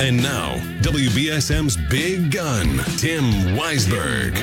[0.00, 3.22] And now, WBSM's big gun, Tim
[3.54, 4.34] Weisberg.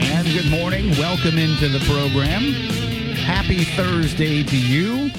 [0.00, 0.88] And good morning.
[0.92, 2.44] Welcome into the program.
[3.12, 5.10] Happy Thursday to you.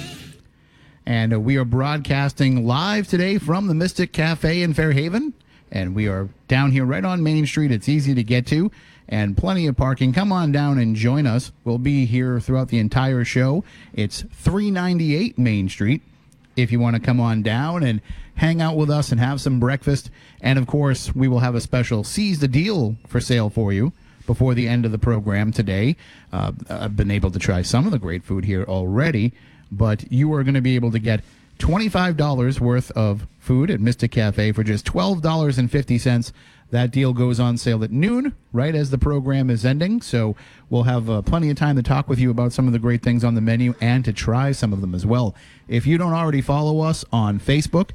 [1.05, 5.35] And uh, we are broadcasting live today from the Mystic Cafe in Fairhaven.
[5.71, 7.71] And we are down here right on Main Street.
[7.71, 8.71] It's easy to get to
[9.07, 10.13] and plenty of parking.
[10.13, 11.51] Come on down and join us.
[11.63, 13.63] We'll be here throughout the entire show.
[13.93, 16.01] It's 398 Main Street
[16.55, 18.01] if you want to come on down and
[18.35, 20.09] hang out with us and have some breakfast.
[20.41, 23.91] And of course, we will have a special seize the deal for sale for you
[24.25, 25.95] before the end of the program today.
[26.31, 29.33] Uh, I've been able to try some of the great food here already,
[29.71, 31.21] but you are going to be able to get
[31.59, 36.31] $25 worth of food at Mystic Cafe for just $12.50.
[36.71, 40.01] That deal goes on sale at noon, right as the program is ending.
[40.01, 40.35] So
[40.69, 43.01] we'll have uh, plenty of time to talk with you about some of the great
[43.01, 45.35] things on the menu and to try some of them as well.
[45.67, 47.89] If you don't already follow us on Facebook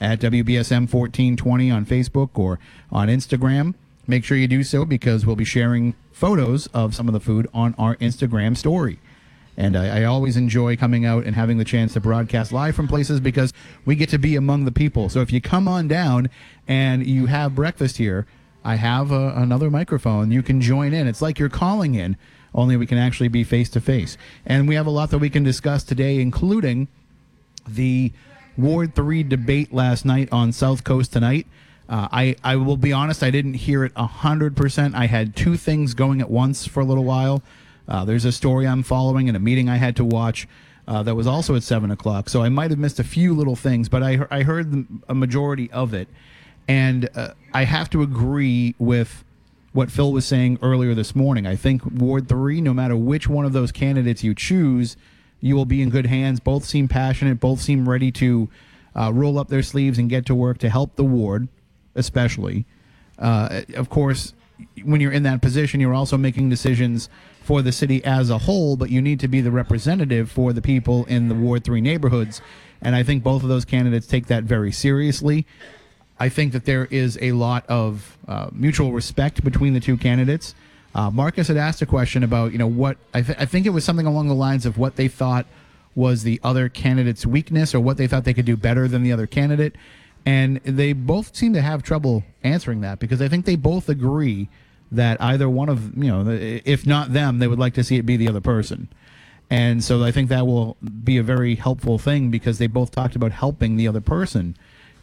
[0.00, 2.58] at WBSM 1420 on Facebook or
[2.90, 3.74] on Instagram,
[4.06, 7.48] make sure you do so because we'll be sharing photos of some of the food
[7.52, 9.00] on our Instagram story.
[9.60, 12.88] And I, I, always enjoy coming out and having the chance to broadcast live from
[12.88, 13.52] places because
[13.84, 15.10] we get to be among the people.
[15.10, 16.30] So if you come on down
[16.66, 18.26] and you have breakfast here,
[18.64, 20.30] I have a, another microphone.
[20.30, 21.06] You can join in.
[21.06, 22.16] It's like you're calling in,
[22.54, 24.16] only we can actually be face to face.
[24.46, 26.88] And we have a lot that we can discuss today, including
[27.68, 28.12] the
[28.56, 31.46] Ward 3 debate last night on South Coast tonight.
[31.86, 34.94] Uh, I, I will be honest, I didn't hear it 100%.
[34.94, 37.42] I had two things going at once for a little while.
[37.90, 40.46] Uh, there's a story I'm following and a meeting I had to watch
[40.86, 42.28] uh, that was also at 7 o'clock.
[42.28, 45.14] So I might have missed a few little things, but I, I heard the, a
[45.14, 46.08] majority of it.
[46.68, 49.24] And uh, I have to agree with
[49.72, 51.46] what Phil was saying earlier this morning.
[51.46, 54.96] I think Ward 3, no matter which one of those candidates you choose,
[55.40, 56.38] you will be in good hands.
[56.38, 58.48] Both seem passionate, both seem ready to
[58.94, 61.48] uh, roll up their sleeves and get to work to help the ward,
[61.94, 62.66] especially.
[63.18, 64.34] Uh, of course,
[64.84, 67.08] when you're in that position, you're also making decisions
[67.42, 70.62] for the city as a whole, but you need to be the representative for the
[70.62, 72.40] people in the Ward 3 neighborhoods.
[72.82, 75.46] And I think both of those candidates take that very seriously.
[76.18, 80.54] I think that there is a lot of uh, mutual respect between the two candidates.
[80.94, 83.70] Uh, Marcus had asked a question about, you know, what I, th- I think it
[83.70, 85.46] was something along the lines of what they thought
[85.94, 89.12] was the other candidate's weakness or what they thought they could do better than the
[89.12, 89.74] other candidate.
[90.26, 94.48] And they both seem to have trouble answering that because I think they both agree
[94.92, 98.06] that either one of you know if not them they would like to see it
[98.06, 98.88] be the other person.
[99.48, 103.16] And so i think that will be a very helpful thing because they both talked
[103.16, 104.56] about helping the other person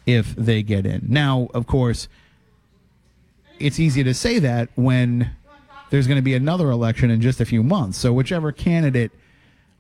[0.06, 1.06] if they get in.
[1.08, 2.08] Now of course
[3.60, 5.32] it's easy to say that when
[5.90, 7.98] there's going to be another election in just a few months.
[7.98, 9.12] So whichever candidate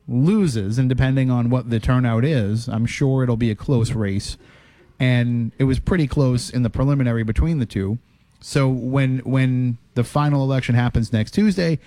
[0.07, 4.37] loses and depending on what the turnout is i'm sure it'll be a close race.
[4.99, 7.99] And it was pretty close in the preliminary between the two
[8.47, 11.79] so when when the final election happens next Tuesday,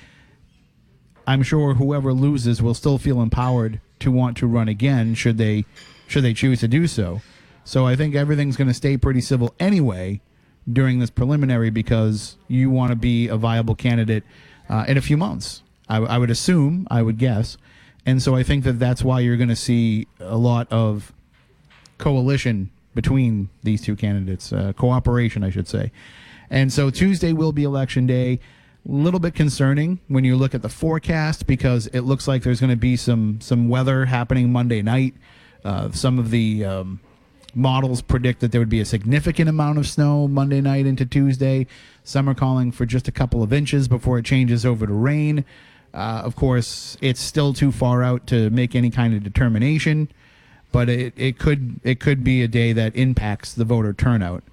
[1.26, 5.64] I'm sure whoever loses will still feel empowered to want to run again should they
[6.06, 7.22] should they choose to do so.
[7.64, 10.20] So I think everything's going to stay pretty civil anyway
[10.70, 14.24] during this preliminary because you want to be a viable candidate
[14.68, 15.62] uh, in a few months.
[15.88, 17.56] I, I would assume, I would guess,
[18.04, 21.14] and so I think that that's why you're going to see a lot of
[21.96, 25.90] coalition between these two candidates, uh, cooperation, I should say.
[26.50, 28.40] And so Tuesday will be election day.
[28.88, 32.60] A little bit concerning when you look at the forecast because it looks like there's
[32.60, 35.14] going to be some some weather happening Monday night.
[35.62, 37.00] Uh, some of the um,
[37.54, 41.66] models predict that there would be a significant amount of snow Monday night into Tuesday.
[42.04, 45.44] Some are calling for just a couple of inches before it changes over to rain.
[45.92, 50.08] Uh, of course, it's still too far out to make any kind of determination,
[50.72, 54.44] but it, it could it could be a day that impacts the voter turnout.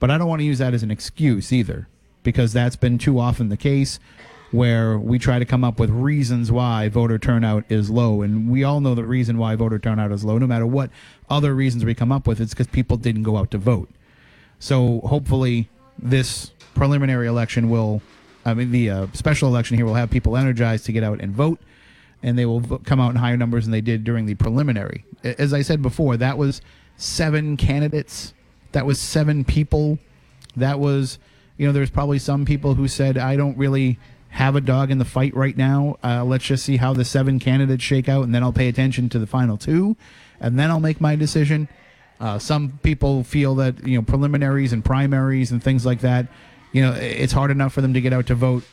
[0.00, 1.88] But I don't want to use that as an excuse either,
[2.22, 3.98] because that's been too often the case
[4.50, 8.22] where we try to come up with reasons why voter turnout is low.
[8.22, 10.90] And we all know the reason why voter turnout is low, no matter what
[11.28, 13.90] other reasons we come up with, it's because people didn't go out to vote.
[14.58, 15.68] So hopefully,
[15.98, 18.00] this preliminary election will,
[18.44, 21.34] I mean, the uh, special election here will have people energized to get out and
[21.34, 21.60] vote.
[22.22, 25.04] and they will come out in higher numbers than they did during the preliminary.
[25.22, 26.60] As I said before, that was
[26.96, 28.34] seven candidates.
[28.72, 29.98] That was seven people.
[30.56, 31.18] That was,
[31.56, 33.98] you know, there's probably some people who said, I don't really
[34.30, 35.96] have a dog in the fight right now.
[36.04, 39.08] Uh, let's just see how the seven candidates shake out, and then I'll pay attention
[39.10, 39.96] to the final two,
[40.40, 41.68] and then I'll make my decision.
[42.20, 46.26] Uh, some people feel that you know preliminaries and primaries and things like that.
[46.72, 48.64] You know, it's hard enough for them to get out to vote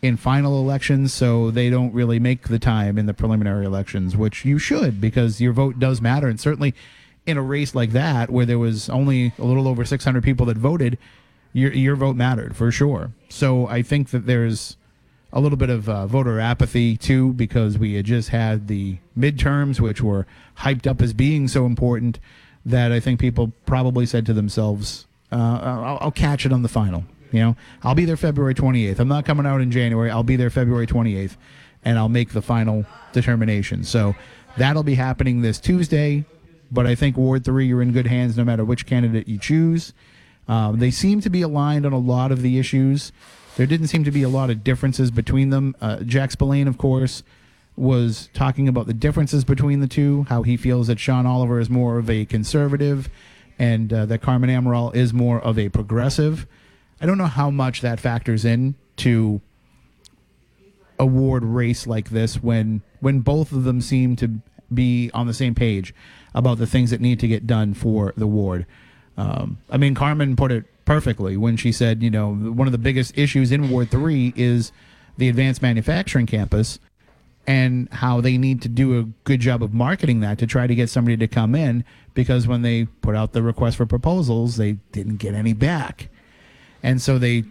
[0.00, 4.44] in final elections, so they don't really make the time in the preliminary elections, which
[4.44, 6.28] you should because your vote does matter.
[6.28, 6.74] And certainly
[7.26, 10.56] in a race like that, where there was only a little over 600 people that
[10.56, 10.98] voted,
[11.52, 13.12] your your vote mattered for sure.
[13.28, 14.76] So I think that there's
[15.32, 19.80] a little bit of uh, voter apathy too because we had just had the midterms,
[19.80, 20.26] which were
[20.58, 22.18] hyped up as being so important
[22.64, 26.68] that I think people probably said to themselves, uh, I'll, "I'll catch it on the
[26.68, 28.98] final." You know, I'll be there February 28th.
[28.98, 30.10] I'm not coming out in January.
[30.10, 31.36] I'll be there February 28th,
[31.82, 33.84] and I'll make the final determination.
[33.84, 34.14] So
[34.58, 36.26] that'll be happening this Tuesday.
[36.72, 39.92] But I think Ward Three, you're in good hands no matter which candidate you choose.
[40.48, 43.12] Um, they seem to be aligned on a lot of the issues.
[43.56, 45.76] There didn't seem to be a lot of differences between them.
[45.80, 47.22] Uh, Jack Spillane, of course,
[47.76, 51.70] was talking about the differences between the two, how he feels that Sean Oliver is
[51.70, 53.08] more of a conservative
[53.58, 56.46] and uh, that Carmen Amaral is more of a progressive.
[57.00, 59.40] I don't know how much that factors in to
[60.98, 64.40] award race like this when when both of them seem to
[64.72, 65.94] be on the same page
[66.34, 68.66] about the things that need to get done for the ward.
[69.16, 72.78] Um, I mean, Carmen put it perfectly when she said, you know, one of the
[72.78, 74.72] biggest issues in Ward 3 is
[75.16, 76.78] the advanced manufacturing campus
[77.46, 80.74] and how they need to do a good job of marketing that to try to
[80.74, 81.84] get somebody to come in
[82.14, 86.08] because when they put out the request for proposals, they didn't get any back.
[86.82, 87.44] And so they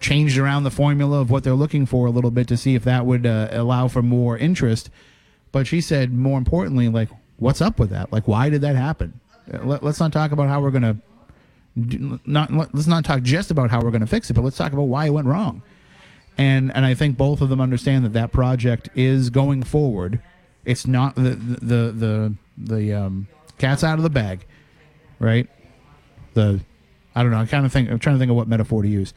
[0.00, 2.84] changed around the formula of what they're looking for a little bit to see if
[2.84, 4.90] that would uh, allow for more interest.
[5.52, 7.08] But she said, more importantly, like,
[7.38, 8.12] what's up with that?
[8.12, 9.20] Like, why did that happen?
[9.52, 10.96] Uh, Let, us not talk about how we're going to
[11.76, 14.72] not let's not talk just about how we're going to fix it, but let's talk
[14.72, 15.62] about why it went wrong.
[16.38, 20.22] And and I think both of them understand that that project is going forward.
[20.64, 23.28] It's not the the the the um,
[23.58, 24.46] cat's out of the bag,
[25.18, 25.48] right?
[26.34, 26.60] The
[27.14, 27.40] I don't know.
[27.40, 29.12] I kind of think I'm trying to think of what metaphor to use.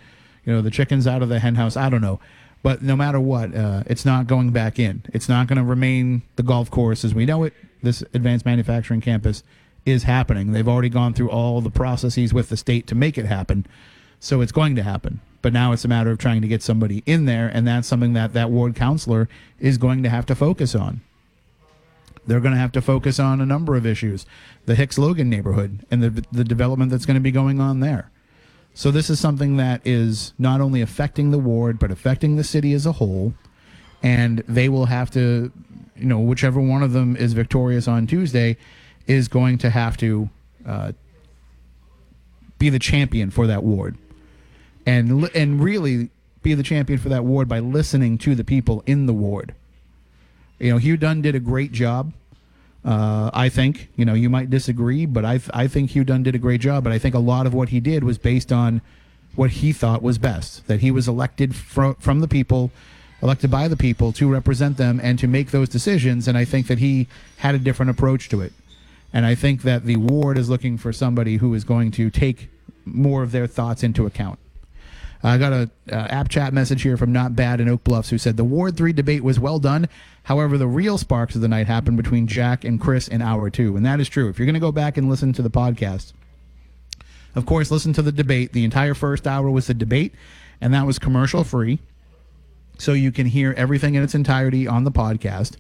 [0.46, 1.78] You know, the chicken's out of the hen house.
[1.78, 2.20] I don't know.
[2.62, 5.04] But no matter what, uh, it's not going back in.
[5.14, 7.54] It's not going to remain the golf course as we know it.
[7.82, 9.44] This advanced manufacturing campus
[9.86, 10.52] is happening.
[10.52, 13.66] They've already gone through all the processes with the state to make it happen.
[14.20, 15.22] So it's going to happen.
[15.42, 18.14] But now it's a matter of trying to get somebody in there, and that's something
[18.14, 19.30] that that ward counselor
[19.60, 21.02] is going to have to focus on.
[22.28, 24.26] They're going to have to focus on a number of issues,
[24.66, 28.12] the Hicks Logan neighborhood and the the development that's going to be going on there.
[28.74, 32.74] So this is something that is not only affecting the ward but affecting the city
[32.74, 33.34] as a whole,
[34.04, 35.52] and they will have to,
[36.00, 38.58] you know, whichever one of them is victorious on Tuesday,
[39.08, 40.30] is going to have to
[40.66, 40.92] uh,
[42.58, 43.98] be the champion for that ward,
[44.86, 46.10] and and really
[46.42, 49.54] be the champion for that ward by listening to the people in the ward.
[50.60, 52.14] You know, Hugh Dunn did a great job.
[52.84, 56.36] Uh, I think you know you might disagree, but I I think Hugh Dunn did
[56.36, 56.84] a great job.
[56.84, 58.82] But I think a lot of what he did was based on
[59.36, 60.68] what he thought was best.
[60.68, 62.72] That he was elected fro- from the people,
[63.22, 66.28] elected by the people to represent them and to make those decisions.
[66.28, 67.08] And I think that he
[67.38, 68.54] had a different approach to it.
[69.12, 72.50] And I think that the ward is looking for somebody who is going to take
[72.86, 74.40] more of their thoughts into account.
[75.22, 78.18] I got a uh, app chat message here from Not Bad in Oak Bluffs who
[78.18, 79.90] said the Ward 3 debate was well done.
[80.24, 83.76] However, the real sparks of the night happened between Jack and Chris in hour two.
[83.76, 84.30] And that is true.
[84.30, 86.14] If you're going to go back and listen to the podcast,
[87.36, 88.54] of course, listen to the debate.
[88.54, 90.14] The entire first hour was the debate,
[90.62, 91.80] and that was commercial free.
[92.80, 95.58] So you can hear everything in its entirety on the podcast.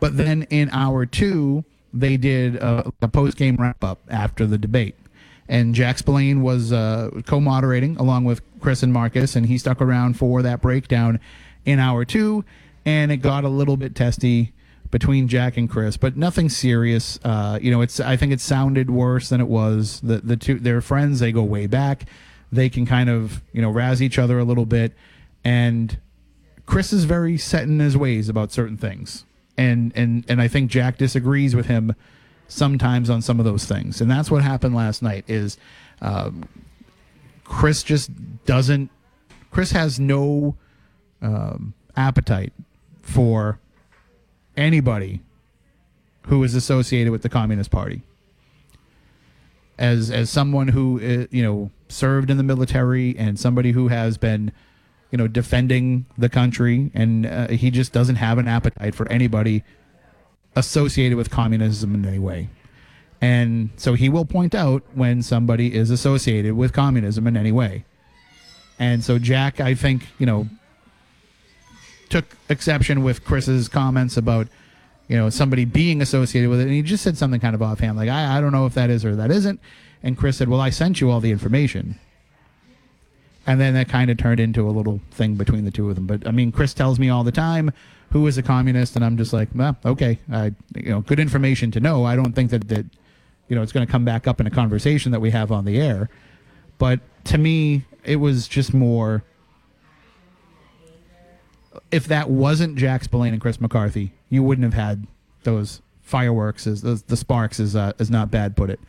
[0.00, 4.58] But then in hour two, they did a, a post game wrap up after the
[4.58, 4.96] debate.
[5.48, 9.80] And Jack Spillane was uh, co moderating along with Chris and Marcus, and he stuck
[9.80, 11.20] around for that breakdown
[11.64, 12.44] in hour two.
[12.86, 14.52] And it got a little bit testy
[14.90, 17.18] between Jack and Chris, but nothing serious.
[17.24, 20.00] Uh, you know, it's I think it sounded worse than it was.
[20.00, 22.06] The the two they're friends, they go way back.
[22.50, 24.94] They can kind of, you know, razz each other a little bit.
[25.44, 25.98] And
[26.66, 29.24] Chris is very set in his ways about certain things.
[29.56, 31.94] And and and I think Jack disagrees with him
[32.48, 34.00] sometimes on some of those things.
[34.00, 35.56] And that's what happened last night is
[36.00, 36.44] um,
[37.44, 38.10] Chris just
[38.44, 38.90] doesn't
[39.50, 40.56] Chris has no
[41.22, 42.52] um, appetite
[43.02, 43.60] for
[44.56, 45.20] anybody
[46.26, 48.02] who is associated with the Communist Party.
[49.78, 54.18] As as someone who uh, you know served in the military and somebody who has
[54.18, 54.52] been
[55.14, 59.62] you know, defending the country, and uh, he just doesn't have an appetite for anybody
[60.56, 62.48] associated with communism in any way.
[63.20, 67.84] And so he will point out when somebody is associated with communism in any way.
[68.80, 70.48] And so Jack, I think, you know,
[72.08, 74.48] took exception with Chris's comments about,
[75.06, 76.64] you know, somebody being associated with it.
[76.64, 78.90] And he just said something kind of offhand, like, I, I don't know if that
[78.90, 79.60] is or that isn't.
[80.02, 82.00] And Chris said, Well, I sent you all the information.
[83.46, 86.06] And then that kind of turned into a little thing between the two of them.
[86.06, 87.72] But I mean, Chris tells me all the time
[88.10, 91.70] who is a communist, and I'm just like, well, okay, I, you know, good information
[91.72, 92.04] to know.
[92.04, 92.86] I don't think that that,
[93.48, 95.64] you know, it's going to come back up in a conversation that we have on
[95.64, 96.08] the air.
[96.78, 99.24] But to me, it was just more.
[101.90, 105.06] If that wasn't Jack Spillane and Chris McCarthy, you wouldn't have had
[105.42, 106.66] those fireworks.
[106.66, 108.56] As the, the sparks is uh, not bad.
[108.56, 108.80] Put it.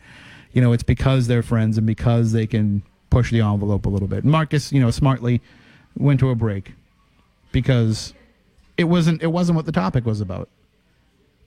[0.52, 4.08] You know, it's because they're friends and because they can push the envelope a little
[4.08, 4.24] bit.
[4.24, 5.40] Marcus, you know, smartly
[5.96, 6.72] went to a break
[7.52, 8.14] because
[8.76, 10.48] it wasn't it wasn't what the topic was about,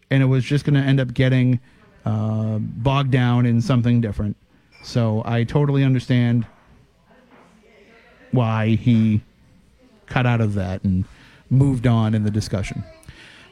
[0.09, 1.59] and it was just going to end up getting
[2.05, 4.35] uh, bogged down in something different.
[4.83, 6.45] So I totally understand
[8.31, 9.21] why he
[10.05, 11.05] cut out of that and
[11.49, 12.83] moved on in the discussion.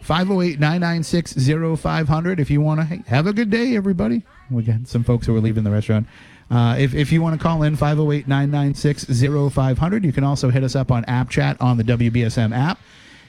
[0.02, 1.36] 508 996
[1.82, 4.24] 0500 if you want to hey, have a good day, everybody.
[4.50, 6.08] We got some folks who are leaving the restaurant.
[6.50, 9.06] Uh, if, if you want to call in 508 996
[9.54, 12.80] 0500, you can also hit us up on App Chat on the WBSM app.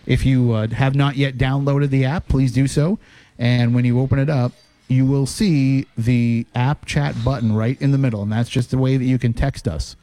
[0.07, 2.99] If you uh, have not yet downloaded the app, please do so.
[3.39, 4.53] And when you open it up,
[4.89, 8.23] you will see the app chat button right in the middle.
[8.23, 9.97] And that's just the way that you can text us.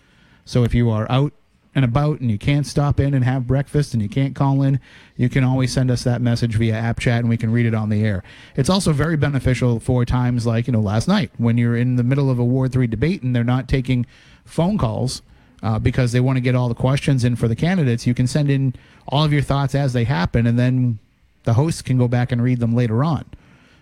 [0.46, 1.34] So if you are out
[1.76, 4.80] and about and you can't stop in and have breakfast and you can't call in,
[5.18, 7.76] you can always send us that message via app chat and we can read it
[7.76, 8.24] on the air.
[8.56, 12.04] It's also very beneficial for times like, you know, last night when you're in the
[12.04, 14.06] middle of a Ward 3 debate and they're not taking
[14.46, 15.22] phone calls
[15.62, 18.08] uh, because they want to get all the questions in for the candidates.
[18.08, 18.74] You can send in
[19.10, 21.00] all of your thoughts as they happen and then
[21.44, 23.26] the hosts can go back and read them later on.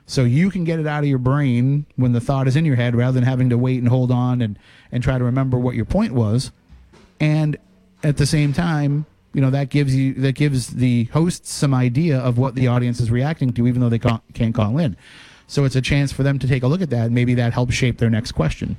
[0.05, 2.75] So you can get it out of your brain when the thought is in your
[2.75, 4.57] head rather than having to wait and hold on and,
[4.91, 6.51] and try to remember what your point was.
[7.19, 7.57] And
[8.03, 12.19] at the same time, you know that gives you that gives the hosts some idea
[12.19, 14.95] of what the audience is reacting to, even though they can't, can't call in.
[15.48, 17.53] So it's a chance for them to take a look at that, and maybe that
[17.53, 18.77] helps shape their next question.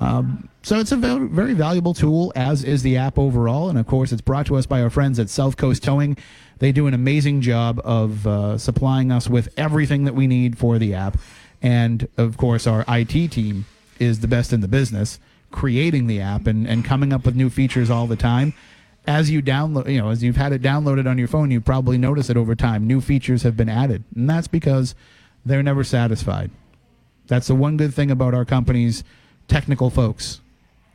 [0.00, 3.68] Um, so it's a very, valuable tool, as is the app overall.
[3.68, 6.16] And of course, it's brought to us by our friends at South Coast Towing.
[6.58, 10.78] They do an amazing job of uh, supplying us with everything that we need for
[10.78, 11.18] the app.
[11.62, 13.66] And of course, our IT team
[13.98, 15.18] is the best in the business
[15.50, 18.52] creating the app and, and coming up with new features all the time.
[19.06, 21.98] As you download, you know, as you've had it downloaded on your phone, you probably
[21.98, 22.86] notice it over time.
[22.86, 24.94] New features have been added, and that's because
[25.44, 26.50] they're never satisfied.
[27.26, 29.02] That's the one good thing about our company's
[29.48, 30.40] technical folks.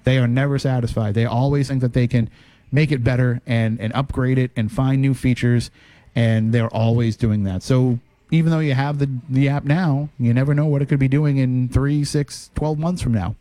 [0.04, 1.16] They are never satisfied.
[1.16, 2.30] They always think that they can
[2.72, 5.72] make it better and, and upgrade it and find new features,
[6.16, 7.64] and they're always doing that.
[7.64, 8.00] So
[8.32, 11.08] even though you have the, the app now, you never know what it could be
[11.08, 13.36] doing in three, six, 12 months from now.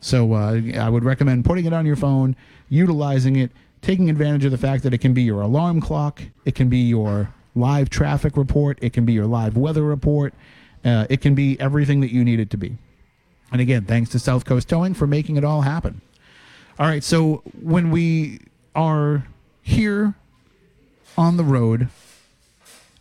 [0.00, 2.34] So uh, I would recommend putting it on your phone,
[2.68, 3.50] utilizing it,
[3.82, 6.78] taking advantage of the fact that it can be your alarm clock, it can be
[6.78, 10.34] your live traffic report, it can be your live weather report,
[10.84, 12.76] uh, it can be everything that you need it to be.
[13.52, 16.00] And again, thanks to South Coast Towing for making it all happen.
[16.78, 18.40] All right, so when we
[18.74, 19.26] are
[19.62, 20.14] here
[21.18, 21.88] on the road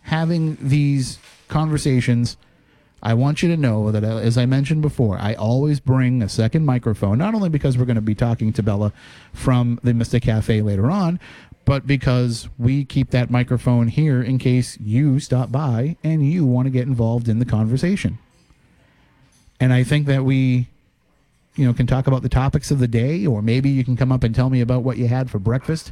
[0.04, 2.36] having these conversations
[3.02, 6.30] I want you to know that, uh, as I mentioned before, I always bring a
[6.30, 8.92] second microphone, not only because we're going to be talking to Bella
[9.34, 11.20] from the Mystic Cafe later on,
[11.66, 16.66] but because we keep that microphone here in case you stop by and you want
[16.66, 18.18] to get involved in the conversation.
[19.60, 20.68] And I think that we,
[21.56, 24.12] you know, can talk about the topics of the day, or maybe you can come
[24.12, 25.92] up and tell me about what you had for breakfast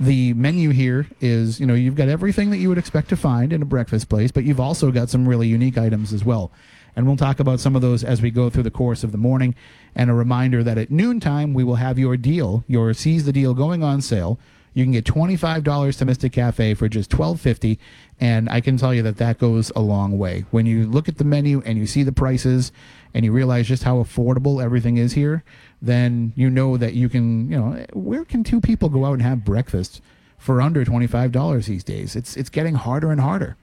[0.00, 3.52] the menu here is you know you've got everything that you would expect to find
[3.52, 6.52] in a breakfast place but you've also got some really unique items as well.
[6.96, 9.18] And we'll talk about some of those as we go through the course of the
[9.18, 9.54] morning.
[9.94, 13.54] And a reminder that at noontime we will have your deal your seize the deal
[13.54, 14.38] going on sale.
[14.74, 17.78] You can get $25 to mystic cafe for just $12.50
[18.20, 20.44] and i can tell you that that goes a long way.
[20.50, 22.72] When you look at the menu and you see the prices
[23.14, 25.44] and you realize just how affordable everything is here
[25.80, 29.22] then you know that you can, you know, where can two people go out and
[29.22, 30.00] have breakfast
[30.36, 32.16] for under $25 these days?
[32.16, 33.56] It's it's getting harder and harder.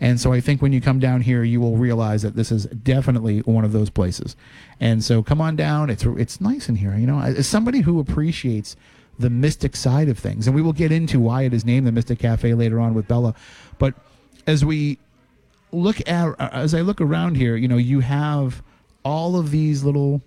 [0.00, 2.64] And so I think when you come down here, you will realize that this is
[2.66, 4.34] definitely one of those places.
[4.80, 5.90] And so come on down.
[5.90, 6.96] It's it's nice in here.
[6.96, 8.76] You know, as somebody who appreciates
[9.18, 11.92] the mystic side of things, and we will get into why it is named the
[11.92, 13.34] Mystic Cafe later on with Bella.
[13.78, 13.94] But
[14.46, 14.98] as we
[15.72, 18.62] look at, uh, as I look around here, you know, you have
[19.04, 20.22] all of these little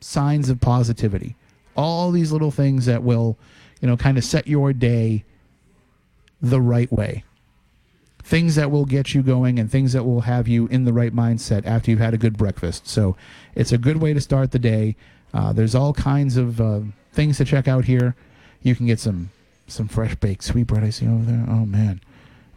[0.00, 1.36] signs of positivity.
[1.76, 3.38] All these little things that will
[3.80, 5.24] you know, kind of set your day
[6.40, 7.24] the right way.
[8.22, 11.14] Things that will get you going and things that will have you in the right
[11.14, 12.86] mindset after you've had a good breakfast.
[12.86, 13.16] So
[13.54, 14.96] it's a good way to start the day.
[15.32, 16.80] Uh, there's all kinds of uh,
[17.12, 18.14] things to check out here.
[18.62, 19.30] You can get some
[19.66, 21.44] some fresh baked sweetbread I see over there.
[21.48, 22.00] Oh man.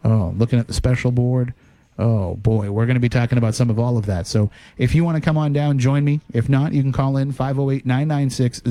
[0.04, 1.54] Oh, looking at the special board.
[1.98, 4.26] Oh boy, we're going to be talking about some of all of that.
[4.26, 6.20] So if you want to come on down, join me.
[6.32, 8.62] If not, you can call in 508 996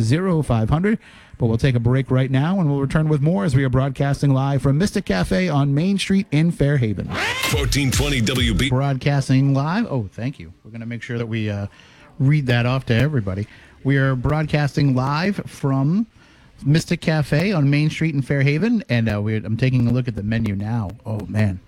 [0.46, 1.00] 0500.
[1.38, 3.70] But we'll take a break right now and we'll return with more as we are
[3.70, 7.08] broadcasting live from Mystic Cafe on Main Street in Fairhaven.
[7.08, 8.70] 1420 WB.
[8.70, 9.86] Broadcasting live.
[9.90, 10.54] Oh, thank you.
[10.64, 11.68] We're going to make sure that we uh,
[12.20, 13.48] read that off to everybody.
[13.84, 16.06] We are broadcasting live from
[16.64, 20.16] Mystic Cafe on Main Street in Fairhaven, and uh, we're, I'm taking a look at
[20.16, 20.92] the menu now.
[21.06, 21.60] Oh man,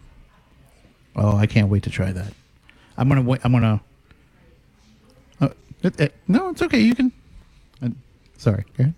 [1.16, 2.34] oh I can't wait to try that.
[2.98, 3.42] I'm gonna wait.
[3.44, 3.82] I'm gonna.
[5.42, 5.50] Uh,
[5.82, 6.80] it, it- no, it's okay.
[6.80, 7.12] You can.
[7.82, 7.90] Uh,
[8.38, 8.66] sorry.
[8.78, 8.94] Go ahead.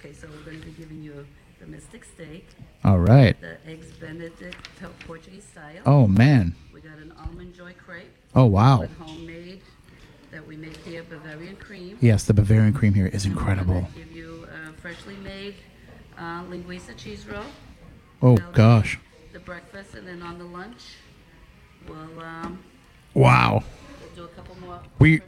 [0.00, 1.26] Okay, so we're going to be giving you
[1.60, 2.46] the Mystic Steak,
[2.84, 3.38] All right.
[3.40, 4.56] the Eggs Benedict
[5.06, 5.82] Portuguese style.
[5.86, 6.54] Oh man.
[6.72, 8.86] We got an Almond Joy crepe Oh wow.
[9.00, 9.60] homemade
[10.30, 11.98] that we make here, Bavarian cream.
[12.00, 13.88] Yes, the Bavarian cream here is And we're incredible.
[13.96, 15.54] give you a freshly made
[16.16, 17.42] uh, linguiça cheese roll.
[18.22, 18.98] Oh gosh.
[19.32, 20.82] The breakfast, and then on the lunch,
[21.86, 22.58] we'll, um,
[23.14, 23.62] Wow.
[24.00, 25.20] we'll do a couple more We-.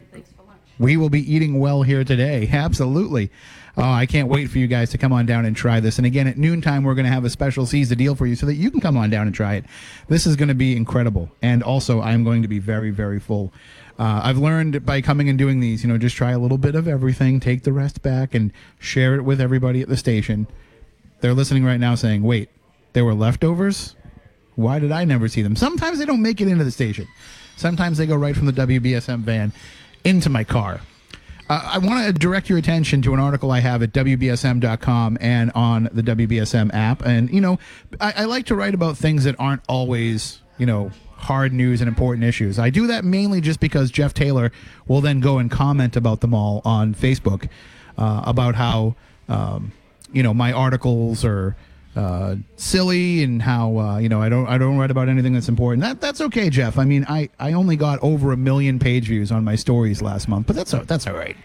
[0.79, 2.49] We will be eating well here today.
[2.51, 3.29] Absolutely.
[3.77, 5.97] Oh, I can't wait for you guys to come on down and try this.
[5.99, 8.35] And again, at noontime, we're going to have a special seize the deal for you
[8.35, 9.65] so that you can come on down and try it.
[10.07, 11.29] This is going to be incredible.
[11.43, 13.53] And also, I'm going to be very, very full.
[13.99, 16.73] Uh, I've learned by coming and doing these, you know, just try a little bit
[16.73, 20.47] of everything, take the rest back, and share it with everybody at the station.
[21.19, 22.49] They're listening right now saying, wait,
[22.93, 23.95] there were leftovers?
[24.55, 25.55] Why did I never see them?
[25.55, 27.07] Sometimes they don't make it into the station.
[27.55, 29.53] Sometimes they go right from the WBSM van
[30.03, 30.81] into my car.
[31.49, 35.51] Uh, I want to direct your attention to an article I have at WBSM.com and
[35.53, 37.05] on the WBSM app.
[37.05, 37.59] And, you know,
[37.99, 41.87] I, I like to write about things that aren't always, you know, hard news and
[41.87, 42.57] important issues.
[42.57, 44.51] I do that mainly just because Jeff Taylor
[44.87, 47.49] will then go and comment about them all on Facebook
[47.97, 48.95] uh, about how,
[49.27, 49.71] um,
[50.11, 51.55] you know, my articles are
[51.95, 55.49] uh, silly and how uh, you know I don't I don't write about anything that's
[55.49, 55.83] important.
[55.83, 56.77] That that's okay, Jeff.
[56.77, 60.27] I mean, I, I only got over a million page views on my stories last
[60.27, 61.35] month, but that's that's all right.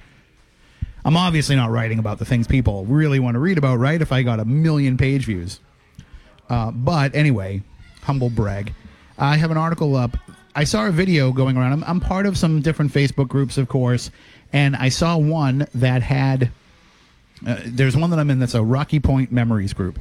[1.05, 4.01] I'm obviously not writing about the things people really want to read about, right?
[4.01, 5.61] If I got a million page views,
[6.49, 7.63] uh, but anyway,
[8.03, 8.73] humble brag.
[9.19, 10.17] I have an article up.
[10.55, 11.73] I saw a video going around.
[11.73, 14.11] I'm, I'm part of some different Facebook groups, of course,
[14.53, 16.51] and I saw one that had
[17.47, 19.99] uh, there's one that I'm in that's a Rocky Point Memories group.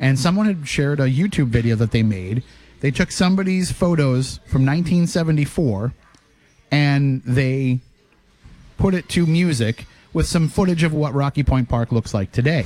[0.00, 2.42] And someone had shared a YouTube video that they made.
[2.80, 5.92] They took somebody's photos from 1974
[6.72, 7.80] and they
[8.78, 12.64] put it to music with some footage of what Rocky Point Park looks like today.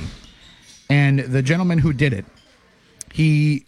[0.89, 2.25] And the gentleman who did it,
[3.11, 3.65] he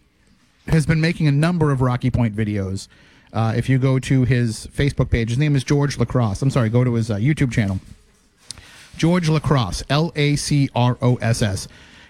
[0.67, 2.88] has been making a number of Rocky Point videos.
[3.34, 6.41] Uh, if you go to his Facebook page, his name is George Lacrosse.
[6.41, 7.80] I'm sorry, go to his uh, YouTube channel.
[8.95, 11.67] George Lacrosse, L A C R O S S.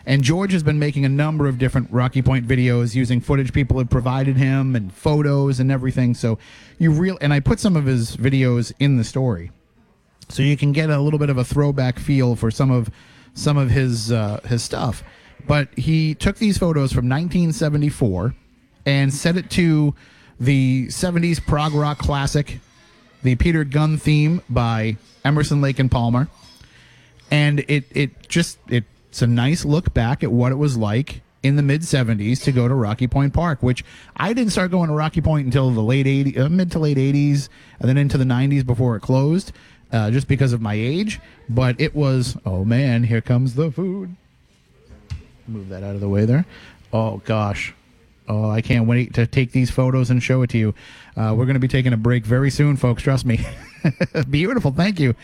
[0.07, 3.77] And George has been making a number of different Rocky Point videos using footage people
[3.77, 6.13] have provided him and photos and everything.
[6.13, 6.39] So
[6.79, 9.51] you real and I put some of his videos in the story,
[10.29, 12.89] so you can get a little bit of a throwback feel for some of
[13.33, 15.03] some of his uh, his stuff.
[15.45, 18.33] But he took these photos from 1974
[18.85, 19.93] and set it to
[20.39, 22.61] the 70s prog rock classic,
[23.23, 26.29] the Peter Gunn theme by Emerson, Lake and Palmer
[27.29, 28.57] and it it just
[29.09, 32.51] it's a nice look back at what it was like in the mid 70s to
[32.51, 33.83] go to Rocky Point Park, which
[34.15, 36.97] I didn't start going to Rocky Point until the late 80s, uh, mid to late
[36.97, 39.51] 80s, and then into the 90s before it closed,
[39.91, 41.19] uh, just because of my age.
[41.49, 44.15] But it was, oh man, here comes the food.
[45.47, 46.45] Move that out of the way there.
[46.91, 47.73] Oh gosh.
[48.29, 50.75] Oh, I can't wait to take these photos and show it to you.
[51.15, 53.01] Uh, we're going to be taking a break very soon, folks.
[53.01, 53.39] Trust me.
[54.29, 54.71] Beautiful.
[54.71, 55.15] Thank you.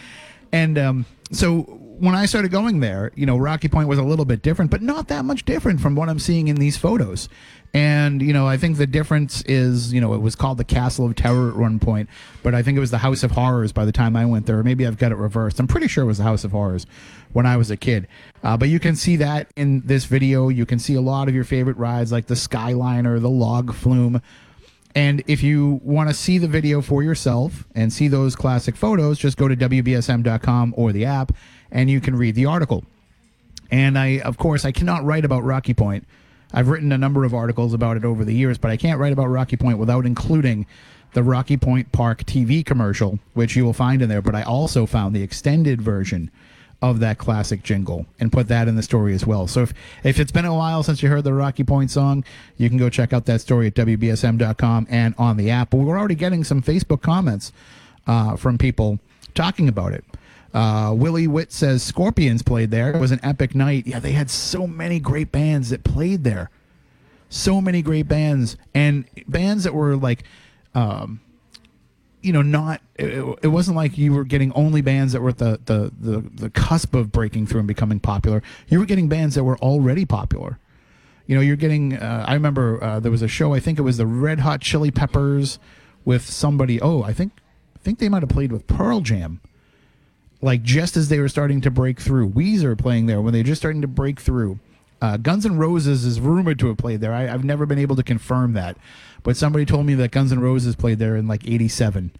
[0.53, 4.25] And um, so when I started going there, you know, Rocky Point was a little
[4.25, 7.29] bit different, but not that much different from what I'm seeing in these photos.
[7.73, 11.07] And, you know, I think the difference is, you know, it was called the Castle
[11.07, 12.07] of Terror at one point,
[12.43, 14.61] but I think it was the House of Horrors by the time I went there.
[14.63, 15.59] Maybe I've got it reversed.
[15.59, 16.85] I'm pretty sure it was the House of Horrors
[17.31, 18.07] when I was a kid.
[18.43, 20.49] Uh, but you can see that in this video.
[20.49, 24.21] You can see a lot of your favorite rides like the Skyliner, the Log Flume.
[24.95, 29.17] And if you want to see the video for yourself and see those classic photos,
[29.17, 31.31] just go to WBSM.com or the app
[31.73, 32.85] and you can read the article.
[33.69, 36.07] And I, of course, I cannot write about Rocky Point.
[36.53, 39.11] I've written a number of articles about it over the years, but I can't write
[39.11, 40.67] about Rocky Point without including
[41.13, 44.21] the Rocky Point Park TV commercial, which you will find in there.
[44.21, 46.29] But I also found the extended version
[46.83, 49.47] of that classic jingle and put that in the story as well.
[49.47, 52.23] So if, if it's been a while since you heard the Rocky Point song,
[52.57, 55.71] you can go check out that story at WBSM.com and on the app.
[55.71, 57.51] But we're already getting some Facebook comments
[58.05, 58.99] uh, from people
[59.33, 60.03] talking about it.
[60.53, 62.93] Uh, Willie Witt says Scorpions played there.
[62.93, 63.87] It was an epic night.
[63.87, 66.51] Yeah, they had so many great bands that played there.
[67.29, 70.23] So many great bands and bands that were like,
[70.75, 71.21] um,
[72.21, 72.81] you know, not.
[72.95, 76.21] It, it, wasn't like you were getting only bands that were at the, the the
[76.21, 78.43] the cusp of breaking through and becoming popular.
[78.67, 80.59] You were getting bands that were already popular.
[81.25, 81.97] You know, you're getting.
[81.97, 83.53] Uh, I remember uh, there was a show.
[83.53, 85.57] I think it was the Red Hot Chili Peppers
[86.05, 86.79] with somebody.
[86.79, 87.33] Oh, I think
[87.75, 89.41] I think they might have played with Pearl Jam.
[90.43, 93.45] Like just as they were starting to break through, Weezer playing there when they were
[93.45, 94.59] just starting to break through.
[95.01, 97.13] Uh, Guns N' Roses is rumored to have played there.
[97.13, 98.75] I, have never been able to confirm that,
[99.23, 102.11] but somebody told me that Guns N' Roses played there in like '87,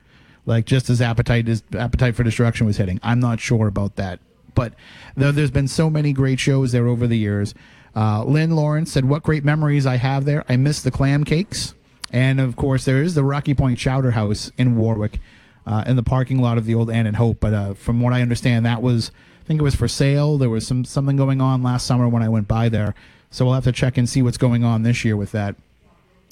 [0.45, 2.97] like just as Appetite is Appetite for Destruction was hitting.
[3.03, 4.21] I'm not sure about that,
[4.55, 4.73] but
[5.17, 7.53] there's been so many great shows there over the years.
[7.93, 10.45] Uh, Lynn Lawrence said, "What great memories I have there.
[10.47, 11.73] I miss the clam cakes,
[12.09, 15.19] and of course there is the Rocky Point Chowder House in Warwick,
[15.65, 17.39] uh, in the parking lot of the old Ann and Hope.
[17.39, 20.37] But uh, from what I understand, that was." I think it was for sale.
[20.37, 22.95] There was some something going on last summer when I went by there.
[23.29, 25.55] So we'll have to check and see what's going on this year with that.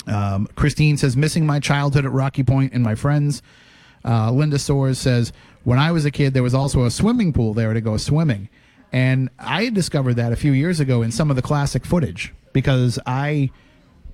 [0.08, 3.41] Um, Christine says, missing my childhood at Rocky Point and my friends.
[4.04, 7.54] Uh, Linda Soares says, when I was a kid, there was also a swimming pool
[7.54, 8.50] there to go swimming.
[8.91, 13.00] And I discovered that a few years ago in some of the classic footage because
[13.06, 13.52] I,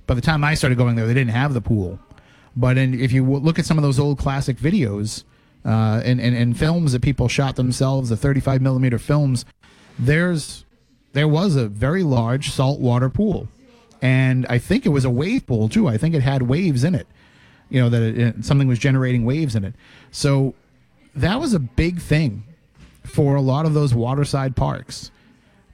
[0.06, 1.98] by the time I started going there, they didn't have the pool.
[2.56, 5.24] But in, if you look at some of those old classic videos,
[5.64, 9.44] uh, and, and, and films that people shot themselves, the 35 millimeter films,
[9.98, 10.64] there's
[11.12, 13.48] there was a very large saltwater pool,
[14.00, 15.88] and I think it was a wave pool too.
[15.88, 17.06] I think it had waves in it.
[17.70, 19.74] You know that it, something was generating waves in it.
[20.10, 20.54] So
[21.14, 22.44] that was a big thing
[23.02, 25.10] for a lot of those waterside parks.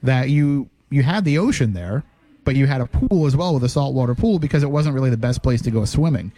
[0.01, 2.03] That you you had the ocean there,
[2.43, 5.09] but you had a pool as well with a saltwater pool because it wasn't really
[5.09, 6.31] the best place to go swimming.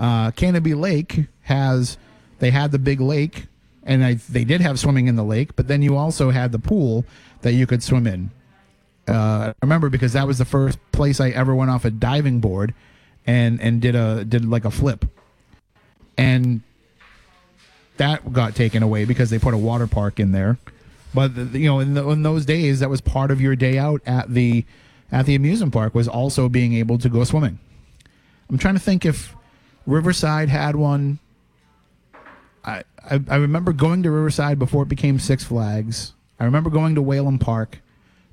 [0.00, 1.98] Uh, Canobie Lake has
[2.38, 3.46] they had the big lake,
[3.84, 6.58] and I, they did have swimming in the lake, but then you also had the
[6.58, 7.04] pool
[7.42, 8.30] that you could swim in.
[9.06, 12.40] Uh, I remember because that was the first place I ever went off a diving
[12.40, 12.72] board
[13.26, 15.04] and and did a did like a flip,
[16.16, 16.62] and
[17.98, 20.56] that got taken away because they put a water park in there.
[21.12, 23.76] But the, you know, in, the, in those days, that was part of your day
[23.76, 24.64] out at the
[25.12, 27.58] at the amusement park was also being able to go swimming.
[28.48, 29.34] I'm trying to think if
[29.86, 31.18] Riverside had one
[32.64, 36.14] I, I, I remember going to Riverside before it became Six Flags.
[36.38, 37.80] I remember going to Whalom Park,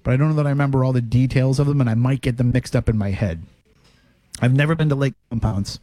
[0.04, 2.22] but I don't know that I remember all the details of them, and I might
[2.22, 3.44] get them mixed up in my head.
[4.42, 5.80] I've never been to Lake Compounce.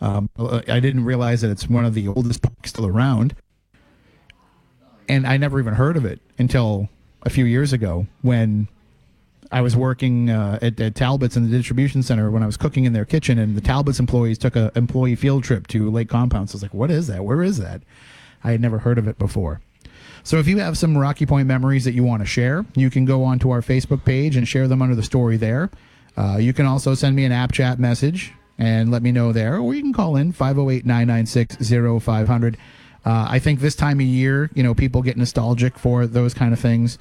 [0.00, 3.36] Um, I didn't realize that it's one of the oldest parks still around,
[5.08, 6.88] and I never even heard of it until
[7.22, 8.68] a few years ago when
[9.54, 12.86] I was working uh, at, at, Talbot's in the distribution center when I was cooking
[12.86, 16.52] in their kitchen, and the Talbot's employees took an employee field trip to Lake Compounce.
[16.52, 17.24] I was like, "What is that?
[17.24, 17.82] Where is that?"
[18.42, 19.60] I had never heard of it before.
[20.24, 23.04] So if you have some Rocky Point memories that you want to share, you can
[23.04, 25.70] go onto our Facebook page and share them under the story there.
[26.16, 29.58] Uh, you can also send me an app chat message and let me know there,
[29.58, 31.58] or you can call in 508 996
[32.02, 32.56] 0500.
[33.06, 36.52] Uh, I think this time of year, you know, people get nostalgic for those kind
[36.52, 36.98] of things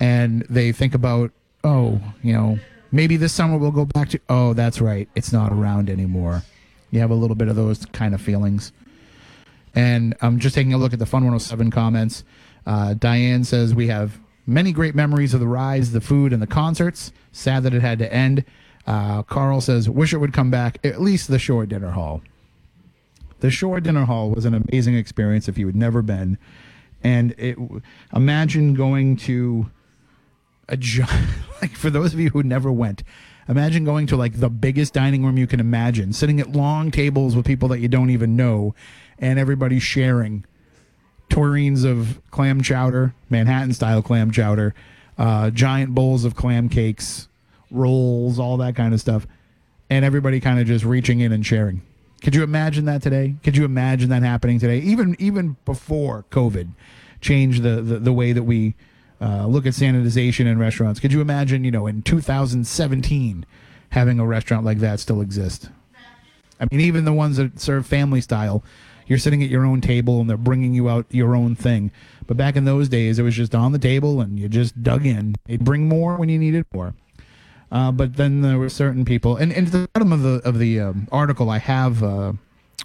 [0.00, 1.30] and they think about
[1.64, 2.58] oh, you know,
[2.90, 6.42] maybe this summer we'll go back to, oh, that's right, it's not around anymore.
[6.90, 8.72] You have a little bit of those kind of feelings.
[9.74, 12.24] And I'm just taking a look at the Fun 107 comments.
[12.66, 16.46] Uh, Diane says, We have many great memories of the rides, the food, and the
[16.46, 17.12] concerts.
[17.32, 18.44] Sad that it had to end.
[18.86, 22.20] Uh, Carl says, Wish it would come back, at least the Shore Dinner Hall.
[23.40, 26.38] The Shore Dinner Hall was an amazing experience if you had never been.
[27.02, 27.56] And it,
[28.14, 29.70] imagine going to
[30.68, 30.76] a
[31.62, 33.02] like for those of you who never went,
[33.48, 37.36] imagine going to like the biggest dining room you can imagine, sitting at long tables
[37.36, 38.74] with people that you don't even know,
[39.18, 40.44] and everybody sharing
[41.28, 44.74] tureens of clam chowder, Manhattan style clam chowder,
[45.18, 47.28] uh, giant bowls of clam cakes,
[47.70, 49.26] rolls, all that kind of stuff,
[49.88, 51.82] and everybody kind of just reaching in and sharing.
[52.22, 53.34] Could you imagine that today?
[53.42, 54.78] Could you imagine that happening today?
[54.78, 56.70] Even even before COVID
[57.20, 58.74] changed the, the, the way that we
[59.22, 60.98] uh, look at sanitization in restaurants.
[60.98, 63.46] Could you imagine, you know, in 2017,
[63.90, 65.70] having a restaurant like that still exist?
[66.58, 68.64] I mean, even the ones that serve family style,
[69.06, 71.92] you're sitting at your own table and they're bringing you out your own thing.
[72.26, 75.06] But back in those days, it was just on the table and you just dug
[75.06, 75.36] in.
[75.46, 76.94] They'd bring more when you needed more.
[77.70, 80.58] Uh, but then there were certain people, and, and at the bottom of the of
[80.58, 82.34] the um, article, I have uh,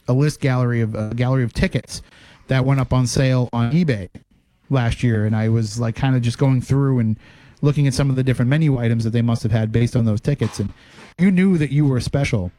[0.08, 2.02] a list gallery of a gallery of tickets
[2.47, 4.08] that went up on sale on eBay
[4.69, 7.17] last year, and I was like kind of just going through and
[7.62, 10.06] looking at some of the different menu items that they must have had based on
[10.06, 10.71] those tickets, and
[11.17, 12.51] you knew that you were special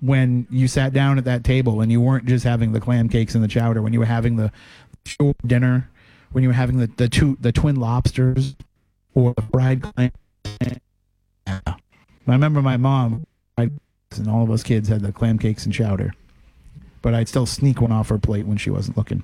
[0.00, 3.34] when you sat down at that table and you weren't just having the clam cakes
[3.34, 4.52] and the chowder, when you were having the
[5.04, 5.90] shore dinner,
[6.32, 8.54] when you were having the the two the twin lobsters
[9.14, 10.12] or the fried clam.
[10.60, 11.60] Yeah.
[11.66, 13.26] I remember my mom
[13.56, 16.12] and all of us kids had the clam cakes and chowder.
[17.00, 19.22] But I'd still sneak one off her plate when she wasn't looking.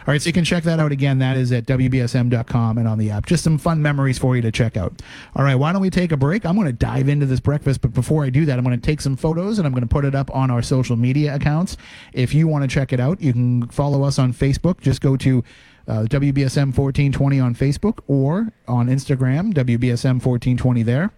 [0.00, 1.18] All right, so you can check that out again.
[1.18, 3.26] That is at WBSM.com and on the app.
[3.26, 5.00] Just some fun memories for you to check out.
[5.36, 6.44] All right, why don't we take a break?
[6.44, 8.86] I'm going to dive into this breakfast, but before I do that, I'm going to
[8.86, 11.76] take some photos and I'm going to put it up on our social media accounts.
[12.12, 14.80] If you want to check it out, you can follow us on Facebook.
[14.80, 15.44] Just go to
[15.88, 21.12] uh, WBSM 1420 on Facebook or on Instagram, WBSM 1420 there,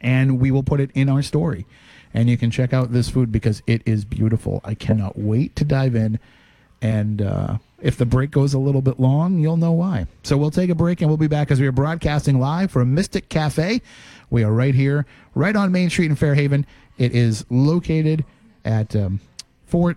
[0.00, 1.66] and we will put it in our story
[2.12, 4.60] and you can check out this food because it is beautiful.
[4.64, 6.18] I cannot wait to dive in.
[6.82, 10.06] And uh, if the break goes a little bit long, you'll know why.
[10.22, 12.94] So we'll take a break and we'll be back as we are broadcasting live from
[12.94, 13.82] Mystic Cafe.
[14.30, 16.66] We are right here, right on Main Street in Fairhaven.
[16.98, 18.24] It is located
[18.64, 19.20] at um,
[19.66, 19.96] 4,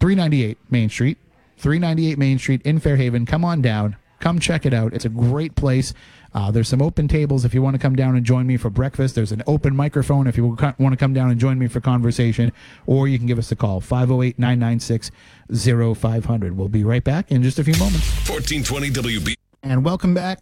[0.00, 1.18] 398 Main Street,
[1.58, 3.26] 398 Main Street in Fairhaven.
[3.26, 3.96] Come on down.
[4.20, 4.94] Come check it out.
[4.94, 5.92] It's a great place.
[6.34, 8.68] Uh, there's some open tables if you want to come down and join me for
[8.68, 9.14] breakfast.
[9.14, 12.52] There's an open microphone if you want to come down and join me for conversation,
[12.86, 15.12] or you can give us a call 508 996
[15.52, 16.56] 0500.
[16.56, 18.28] We'll be right back in just a few moments.
[18.28, 19.34] 1420 WB.
[19.62, 20.40] And welcome back.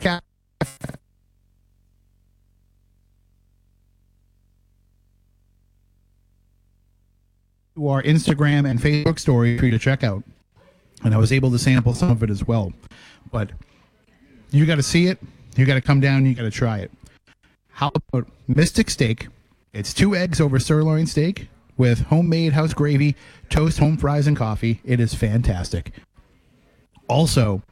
[0.00, 0.20] To
[7.88, 10.22] our Instagram and Facebook story for you to check out.
[11.02, 12.72] And I was able to sample some of it as well.
[13.32, 13.50] But
[14.54, 15.18] you got to see it.
[15.56, 16.24] You got to come down.
[16.24, 16.90] You got to try it.
[17.70, 19.26] How about Mystic Steak?
[19.72, 23.16] It's two eggs over sirloin steak with homemade house gravy,
[23.50, 24.80] toast, home fries, and coffee.
[24.84, 25.90] It is fantastic.
[27.08, 27.62] Also,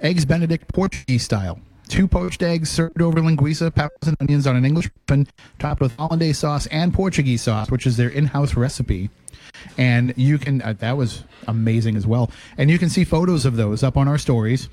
[0.00, 1.60] eggs Benedict Portuguese style.
[1.88, 5.94] Two poached eggs served over linguiça, peppers, and onions on an English muffin, topped with
[5.96, 9.10] hollandaise sauce and Portuguese sauce, which is their in-house recipe.
[9.76, 12.30] And you can uh, that was amazing as well.
[12.56, 14.70] And you can see photos of those up on our stories.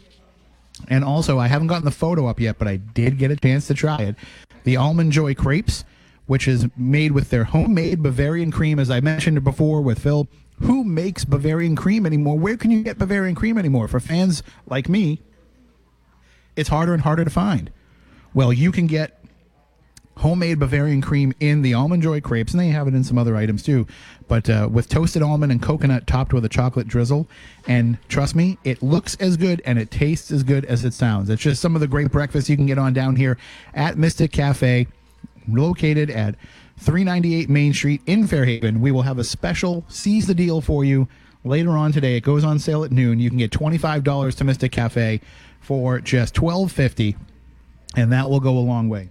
[0.88, 3.68] And also, I haven't gotten the photo up yet, but I did get a chance
[3.68, 4.16] to try it.
[4.64, 5.84] The Almond Joy crepes,
[6.28, 10.28] which is made with their homemade Bavarian cream, as I mentioned before with Phil.
[10.62, 12.38] Who makes Bavarian cream anymore?
[12.38, 13.88] Where can you get Bavarian cream anymore?
[13.88, 15.22] For fans like me,
[16.56, 17.72] it's harder and harder to find.
[18.34, 19.21] Well, you can get
[20.18, 23.36] homemade Bavarian cream in the almond joy crepes, and they have it in some other
[23.36, 23.88] items too.
[24.28, 27.28] But uh, with toasted almond and coconut topped with a chocolate drizzle,
[27.68, 31.30] and trust me, it looks as good and it tastes as good as it sounds.
[31.30, 33.38] It's just some of the great breakfast you can get on down here
[33.74, 34.88] at Mystic Cafe,
[35.48, 36.36] located at
[36.78, 38.80] 398 Main Street in Fairhaven.
[38.80, 41.08] We will have a special seize the deal for you
[41.44, 42.16] later on today.
[42.16, 43.20] It goes on sale at noon.
[43.20, 45.22] You can get $25 to Mystic Cafe
[45.60, 47.16] for just $12.50,
[47.96, 49.10] and that will go a long way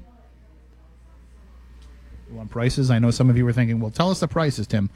[2.38, 2.90] on prices.
[2.90, 4.90] I know some of you were thinking, well, tell us the prices, Tim.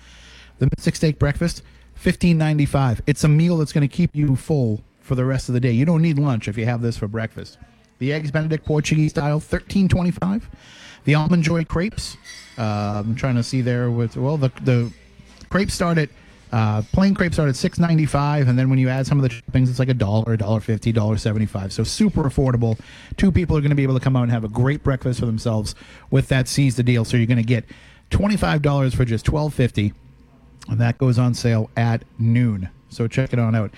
[0.59, 1.62] The Mystic Steak Breakfast,
[1.94, 3.03] fifteen ninety five.
[3.07, 5.73] It's a meal that's going to keep you full for the rest of the day.
[5.73, 7.59] You don't need lunch if you have this for breakfast.
[7.99, 10.49] The eggs Benedict Portuguese style, thirteen twenty five.
[11.05, 12.16] The almond joy crepes.
[12.57, 14.92] Uh, I'm trying to see there with well the the
[15.51, 16.09] crepes start at
[16.55, 19.29] uh, plain crepes start at six ninety five, and then when you add some of
[19.29, 21.73] the toppings, it's like a dollar, a dollar fifty, dollar seventy five.
[21.73, 22.79] So super affordable.
[23.17, 25.19] Two people are going to be able to come out and have a great breakfast
[25.19, 25.75] for themselves
[26.12, 27.05] with that seize the deal.
[27.05, 27.64] So you're going to get
[28.09, 29.95] twenty five dollars for just twelve fifty,
[30.69, 32.69] and that goes on sale at noon.
[32.88, 33.73] So check it on out.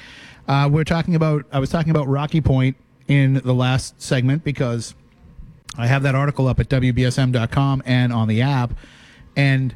[0.47, 1.47] Uh, we're talking about.
[1.51, 2.77] I was talking about Rocky Point
[3.09, 4.95] in the last segment because
[5.79, 8.75] I have that article up at wbsm.com and on the app,
[9.35, 9.75] and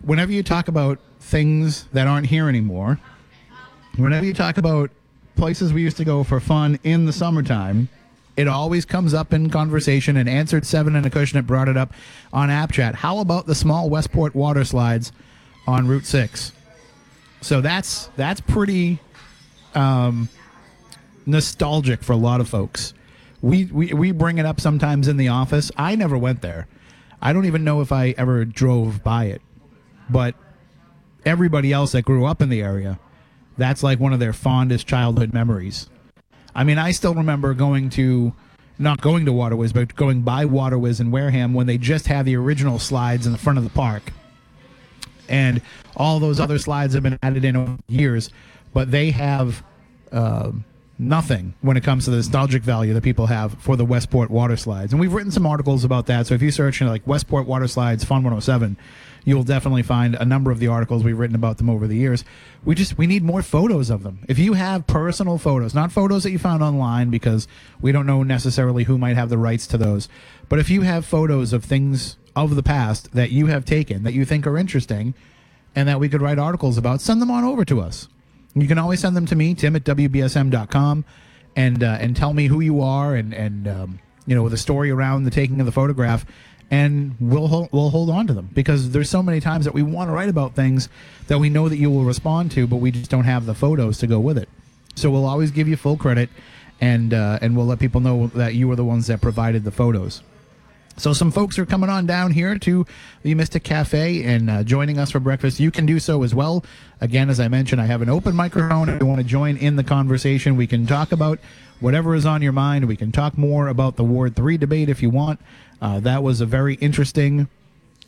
[0.00, 3.00] whenever you talk about things that aren't here anymore,
[3.96, 4.90] whenever you talk about
[5.36, 7.88] places we used to go for fun in the summertime,
[8.36, 10.16] it always comes up in conversation.
[10.16, 11.92] And answered seven and a cushion it brought it up
[12.32, 12.96] on App Chat.
[12.96, 15.12] How about the small Westport water slides
[15.66, 16.52] on Route Six?
[17.40, 18.98] So that's that's pretty
[19.74, 20.28] um,
[21.26, 22.92] nostalgic for a lot of folks.
[23.40, 25.70] We, we we bring it up sometimes in the office.
[25.76, 26.66] I never went there.
[27.20, 29.42] I don't even know if I ever drove by it,
[30.10, 30.34] but
[31.24, 32.98] everybody else that grew up in the area,
[33.56, 35.88] that's like one of their fondest childhood memories.
[36.54, 38.32] I mean, I still remember going to,
[38.78, 42.06] not going to Water Wizz, but going by Water Wizz in Wareham when they just
[42.06, 44.12] had the original slides in the front of the park.
[45.28, 45.62] And
[45.96, 48.30] all those other slides have been added in over years,
[48.72, 49.64] but they have
[50.12, 50.52] uh,
[50.98, 54.56] nothing when it comes to the nostalgic value that people have for the Westport water
[54.56, 54.92] slides.
[54.92, 56.26] And we've written some articles about that.
[56.26, 58.76] So if you search you know, like Westport water slides, Fun 107,
[59.24, 62.24] you'll definitely find a number of the articles we've written about them over the years.
[62.64, 64.20] We just we need more photos of them.
[64.28, 67.48] If you have personal photos, not photos that you found online because
[67.80, 70.08] we don't know necessarily who might have the rights to those,
[70.48, 74.12] but if you have photos of things of the past that you have taken that
[74.12, 75.14] you think are interesting
[75.74, 78.08] and that we could write articles about, send them on over to us.
[78.54, 81.04] You can always send them to me, Tim at WBSM.com,
[81.56, 84.90] and uh, and tell me who you are and and um, you know a story
[84.90, 86.24] around the taking of the photograph,
[86.74, 89.82] and we'll hold, we'll hold on to them because there's so many times that we
[89.84, 90.88] want to write about things
[91.28, 93.98] that we know that you will respond to, but we just don't have the photos
[93.98, 94.48] to go with it.
[94.96, 96.30] So we'll always give you full credit,
[96.80, 99.70] and uh, and we'll let people know that you were the ones that provided the
[99.70, 100.24] photos.
[100.96, 102.86] So some folks are coming on down here to
[103.22, 105.60] the Mystic Cafe and uh, joining us for breakfast.
[105.60, 106.64] You can do so as well.
[107.00, 108.88] Again, as I mentioned, I have an open microphone.
[108.88, 111.38] If you want to join in the conversation, we can talk about
[111.80, 112.86] whatever is on your mind.
[112.86, 115.40] We can talk more about the Ward 3 debate if you want.
[115.80, 117.48] Uh, that was a very interesting,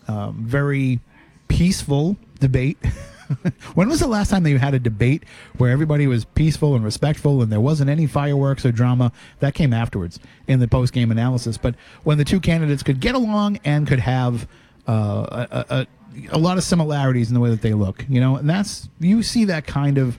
[0.09, 1.01] um, very
[1.49, 2.79] peaceful debate.
[3.75, 5.25] when was the last time that you had a debate
[5.59, 9.13] where everybody was peaceful and respectful and there wasn't any fireworks or drama?
[9.41, 11.59] That came afterwards in the post game analysis.
[11.59, 11.75] But
[12.05, 14.49] when the two candidates could get along and could have
[14.87, 15.87] uh, a, a,
[16.31, 19.23] a, lot of similarities in the way that they look, you know, and that's you
[19.23, 20.19] see that kind of.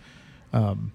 [0.54, 0.92] Um,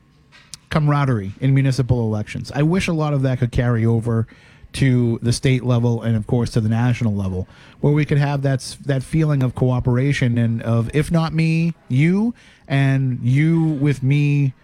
[0.71, 2.51] camaraderie in municipal elections.
[2.55, 4.27] I wish a lot of that could carry over
[4.73, 7.47] to the state level and of course to the national level
[7.81, 12.35] where we could have that that feeling of cooperation and of if not me you
[12.69, 14.55] and you with me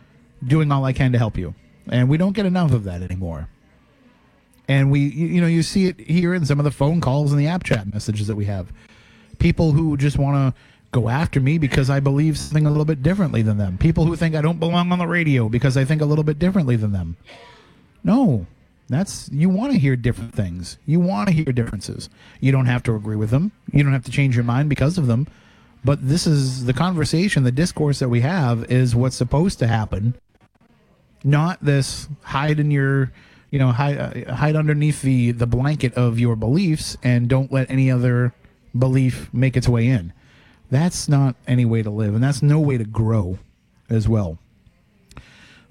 [0.47, 1.55] doing all I can to help you.
[1.90, 3.49] And we don't get enough of that anymore.
[4.66, 7.40] And we you know you see it here in some of the phone calls and
[7.40, 8.73] the app chat messages that we have.
[9.38, 13.03] People who just want to go after me because I believe something a little bit
[13.03, 13.79] differently than them.
[13.79, 16.38] People who think I don't belong on the radio because I think a little bit
[16.38, 17.16] differently than them.
[18.03, 18.47] No
[18.88, 20.79] that's you want to hear different things.
[20.87, 22.09] You want to hear differences.
[22.40, 23.53] You don't have to agree with them.
[23.72, 25.27] You don't have to change your mind because of them.
[25.85, 30.14] But this is the conversation, the discourse that we have is what's supposed to happen.
[31.22, 33.12] Not this hide in your,
[33.51, 37.70] you know, hide, uh, hide underneath the the blanket of your beliefs and don't let
[37.70, 38.33] any other
[38.77, 40.12] belief make its way in.
[40.70, 43.38] That's not any way to live, and that's no way to grow
[43.88, 44.38] as well.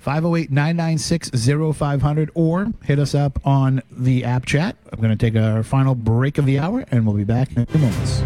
[0.08, 1.32] 508 996
[1.76, 4.78] 0500 or hit us up on the app chat.
[4.94, 7.64] I'm going to take our final break of the hour and we'll be back in
[7.64, 8.22] a few moments.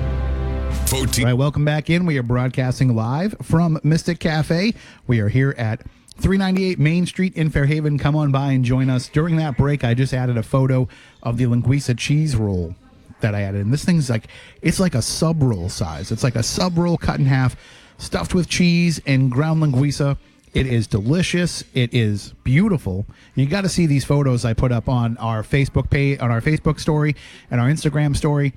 [0.91, 1.25] 14.
[1.25, 2.05] All right, welcome back in.
[2.05, 4.75] We are broadcasting live from Mystic Cafe.
[5.07, 5.81] We are here at
[6.17, 7.97] 398 Main Street in Fairhaven.
[7.97, 9.09] Come on by and join us.
[9.09, 10.87] During that break, I just added a photo
[11.23, 12.75] of the linguiça cheese roll
[13.21, 13.65] that I added.
[13.65, 14.27] And this thing's like,
[14.61, 16.11] it's like a sub roll size.
[16.11, 17.55] It's like a sub roll cut in half,
[17.97, 20.19] stuffed with cheese and ground linguiça
[20.53, 21.63] it is delicious.
[21.73, 23.05] It is beautiful.
[23.35, 26.41] You got to see these photos I put up on our Facebook page, on our
[26.41, 27.15] Facebook story,
[27.49, 28.53] and our Instagram story.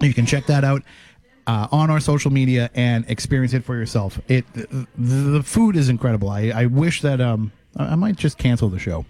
[0.00, 0.82] You can check that out
[1.46, 4.18] uh, on our social media and experience it for yourself.
[4.28, 6.30] It the, the food is incredible.
[6.30, 9.04] I, I wish that um I might just cancel the show.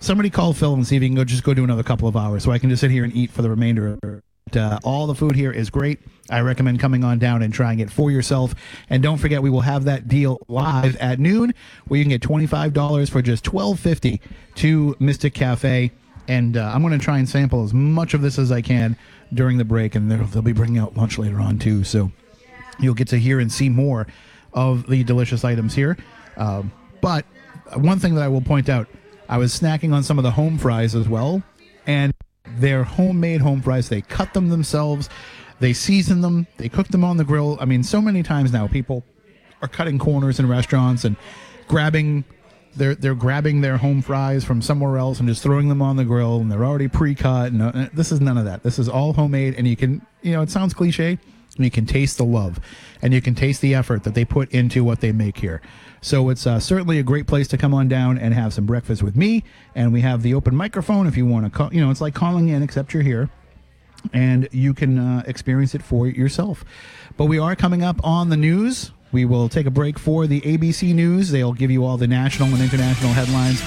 [0.00, 2.16] Somebody call Phil and see if he can go just go do another couple of
[2.16, 4.22] hours so I can just sit here and eat for the remainder
[4.56, 6.00] uh, all the food here is great.
[6.30, 8.54] I recommend coming on down and trying it for yourself.
[8.90, 11.54] And don't forget, we will have that deal live at noon,
[11.86, 14.20] where you can get twenty five dollars for just twelve fifty
[14.56, 15.90] to Mystic Cafe.
[16.26, 18.96] And uh, I'm going to try and sample as much of this as I can
[19.32, 21.84] during the break, and they'll be bringing out lunch later on too.
[21.84, 22.12] So
[22.78, 24.06] you'll get to hear and see more
[24.52, 25.96] of the delicious items here.
[26.36, 27.24] Um, but
[27.74, 28.88] one thing that I will point out,
[29.28, 31.42] I was snacking on some of the home fries as well,
[31.86, 32.12] and
[32.58, 33.88] they're homemade home fries.
[33.88, 35.08] They cut them themselves.
[35.60, 36.46] They season them.
[36.56, 37.58] They cook them on the grill.
[37.60, 39.04] I mean, so many times now people
[39.60, 41.16] are cutting corners in restaurants and
[41.66, 42.24] grabbing
[42.76, 46.04] they're they're grabbing their home fries from somewhere else and just throwing them on the
[46.04, 48.62] grill and they're already pre-cut and uh, this is none of that.
[48.62, 51.18] This is all homemade and you can, you know, it sounds cliche,
[51.56, 52.60] and you can taste the love
[53.02, 55.60] and you can taste the effort that they put into what they make here.
[56.00, 59.02] So it's uh, certainly a great place to come on down and have some breakfast
[59.02, 59.44] with me.
[59.74, 61.72] And we have the open microphone if you want to call.
[61.72, 63.30] You know, it's like calling in, except you're here,
[64.12, 66.64] and you can uh, experience it for yourself.
[67.16, 68.92] But we are coming up on the news.
[69.10, 71.30] We will take a break for the ABC News.
[71.30, 73.60] They'll give you all the national and international headlines